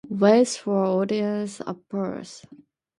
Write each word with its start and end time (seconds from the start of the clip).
Waits 0.09 0.57
for 0.57 0.83
audience 0.83 1.61
applause. 1.67 2.43